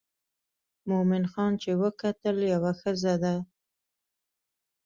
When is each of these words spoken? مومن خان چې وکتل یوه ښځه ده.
مومن 0.89 1.23
خان 1.31 1.51
چې 1.61 1.71
وکتل 1.83 2.37
یوه 2.53 2.71
ښځه 2.79 3.13
ده. 3.23 3.35